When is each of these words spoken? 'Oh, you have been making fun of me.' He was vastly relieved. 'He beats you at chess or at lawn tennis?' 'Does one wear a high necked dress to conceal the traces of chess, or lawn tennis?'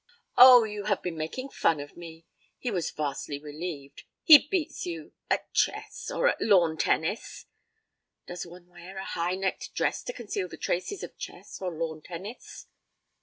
'Oh, 0.35 0.63
you 0.63 0.85
have 0.85 1.03
been 1.03 1.15
making 1.15 1.49
fun 1.49 1.79
of 1.79 1.95
me.' 1.95 2.25
He 2.57 2.71
was 2.71 2.89
vastly 2.89 3.37
relieved. 3.37 4.01
'He 4.23 4.47
beats 4.47 4.83
you 4.83 5.13
at 5.29 5.53
chess 5.53 6.09
or 6.09 6.27
at 6.27 6.41
lawn 6.41 6.75
tennis?' 6.75 7.45
'Does 8.25 8.47
one 8.47 8.67
wear 8.67 8.97
a 8.97 9.05
high 9.05 9.35
necked 9.35 9.75
dress 9.75 10.01
to 10.05 10.11
conceal 10.13 10.47
the 10.47 10.57
traces 10.57 11.03
of 11.03 11.15
chess, 11.19 11.61
or 11.61 11.71
lawn 11.71 12.01
tennis?' 12.01 12.65